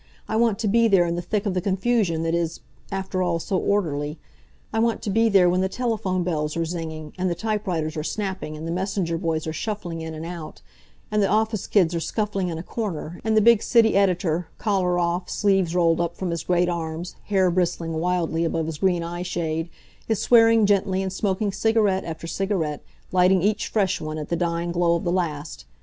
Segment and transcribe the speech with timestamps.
[0.27, 2.61] I want to be there in the thick of the confusion that is,
[2.91, 4.17] after all, so orderly.
[4.73, 8.03] I want to be there when the telephone bells are zinging, and the typewriters are
[8.03, 10.63] snapping, and the messenger boys are shuffling in and out,
[11.11, 14.97] and the office kids are scuffling in a corner, and the big city editor, collar
[14.97, 19.21] off, sleeves rolled up from his great arms, hair bristling wildly above his green eye
[19.21, 19.69] shade,
[20.07, 24.71] is swearing gently and smoking cigarette after cigarette, lighting each fresh one at the dying
[24.71, 25.65] glow of the last.